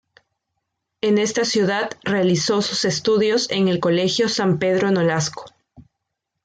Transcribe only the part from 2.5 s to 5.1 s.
sus estudios en el Colegio San Pedro